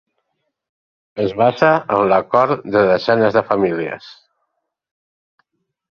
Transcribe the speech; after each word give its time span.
Es 1.25 1.35
basa 1.41 1.69
en 1.97 2.01
l'acord 2.13 2.65
de 2.77 2.83
desenes 2.93 3.39
de 3.39 3.47
famílies. 3.53 4.11